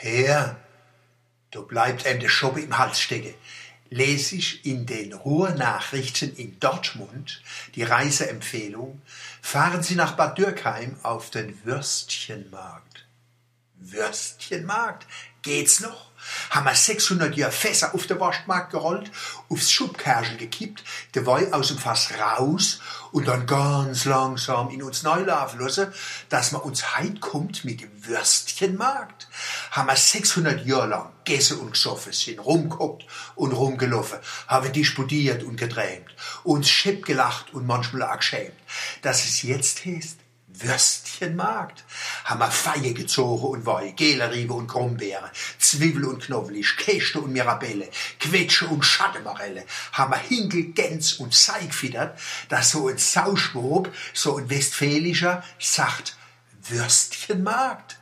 [0.00, 0.56] Herr,
[1.50, 3.34] da bleibt einem der Schoppe im Hals stecken.
[3.90, 7.42] Lese ich in den Ruhrnachrichten in Dortmund
[7.74, 9.02] die Reiseempfehlung,
[9.42, 13.06] fahren Sie nach Bad Dürkheim auf den Würstchenmarkt.
[13.74, 15.04] Würstchenmarkt?
[15.42, 16.07] Geht's noch?
[16.50, 19.10] Haben wir 600 Jahre Fässer auf den Waschmarkt gerollt,
[19.48, 20.84] aufs Schubkergel gekippt,
[21.14, 22.80] der Wein aus dem Fass raus
[23.12, 25.92] und dann ganz langsam in uns neu laufen lassen,
[26.28, 29.28] dass man uns heit kommt mit dem Würstchenmarkt.
[29.70, 35.56] Haben wir 600 Jahre lang gegessen und gesoffen, sind rumgeguckt und rumgelaufen, haben disputiert und
[35.56, 38.54] geträumt, uns schepp gelacht und manchmal auch geschämt,
[39.02, 41.84] dass es jetzt heißt, Würstchenmarkt.
[42.26, 47.88] Wir Feier gezogen und Wei, Geleriebe und Krummbeere, Zwiebel und Knoblauch, Käste und Mirabelle,
[48.18, 49.64] Quetsche und Schattenmarelle.
[49.92, 56.16] Haben wir Hinkel, Gänz und Sei gefiedert, dass so ein Sauschwob, so ein Westfälischer, sagt
[56.68, 57.98] Würstchenmarkt.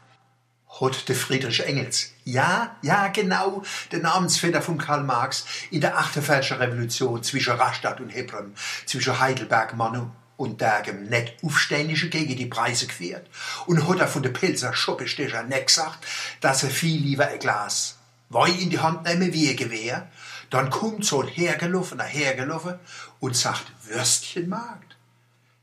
[0.80, 2.12] Hat der Friedrich Engels.
[2.24, 8.11] Ja, ja, genau, der Namensvetter von Karl Marx in der Achterfeldscher Revolution zwischen Rastatt und
[8.11, 13.27] Hebron, zwischen Heidelberg, Manu und dagem net Aufständische gegen die Preise geführt
[13.67, 16.06] und hat er von der Pilzer Schuppestecher net gesagt,
[16.41, 17.97] dass er viel lieber ein Glas
[18.29, 20.11] Wein in die Hand nehmen wie ein Gewehr.
[20.51, 22.79] Dann kommt so ein hergelaufen, ein hergelaufen
[23.20, 24.97] und sagt Würstchenmarkt.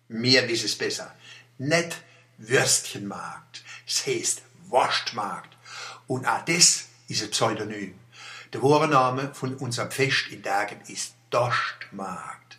[0.07, 1.13] Mir wiss es besser.
[1.57, 1.97] Net
[2.37, 3.63] Würstchenmarkt.
[3.87, 5.55] Es heißt Wurstmarkt.
[6.07, 7.99] Und auch das ist ein Pseudonym.
[8.53, 12.57] Der wahre von unserem Fest in Dagen ist Dostmarkt.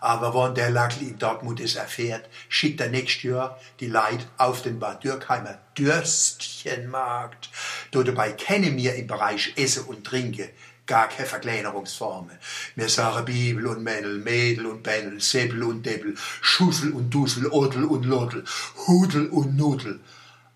[0.00, 4.62] Aber wenn der Lackel in Dortmund es erfährt, schickt er nächstes Jahr die Leute auf
[4.62, 7.50] den Bad Dürkheimer Dürstchenmarkt.
[7.90, 10.48] Dort dabei kennen wir im Bereich Essen und Trinken
[10.86, 12.36] gar keine Verkleinerungsformen.
[12.74, 17.84] Wir sagen Bibel und Männel, Mädel und Bännel, Säbel und Debbel, Schussel und Dussel, Odel
[17.84, 18.44] und Lodel,
[18.86, 20.00] Hudel und Nudel.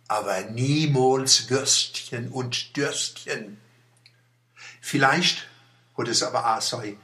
[0.09, 3.59] Aber niemals Würstchen und Dürstchen.
[4.81, 5.47] Vielleicht
[5.97, 6.97] hat es aber auch so ein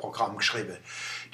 [0.00, 0.76] Rechtschreibprogramm geschrieben.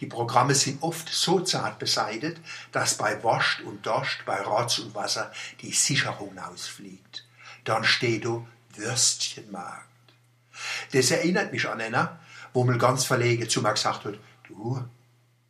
[0.01, 2.39] Die Programme sind oft so zart beseitigt,
[2.73, 7.25] dass bei Wascht und Dost, bei Rotz und Wasser die Sicherung ausfliegt.
[7.65, 9.87] Dann steht du Würstchenmarkt.
[10.93, 12.19] Das erinnert mich an einer,
[12.53, 14.15] wo mal ganz verlegen zu mir gesagt hat,
[14.49, 14.85] du,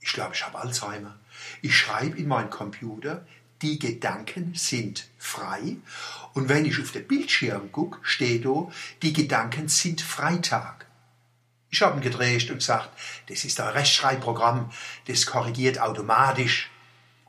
[0.00, 1.18] ich glaube, ich habe Alzheimer.
[1.62, 3.26] Ich schreibe in meinen Computer,
[3.62, 5.76] die Gedanken sind frei.
[6.34, 8.70] Und wenn ich auf den Bildschirm gucke, steht da,
[9.02, 10.86] die Gedanken sind Freitag.
[11.78, 12.88] Ich gedreht und gesagt,
[13.28, 14.70] das ist ein Rechtschreibprogramm,
[15.08, 16.70] das korrigiert automatisch.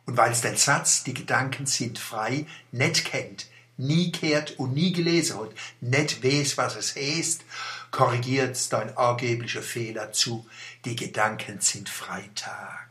[0.05, 4.93] Und weil es den Satz, die Gedanken sind frei, nicht kennt, nie kehrt und nie
[4.93, 5.49] gelesen hat,
[5.81, 7.43] nicht weiß, was es heißt,
[7.91, 10.47] korrigiert es dein angeblicher Fehler zu,
[10.85, 12.87] die Gedanken sind Freitag.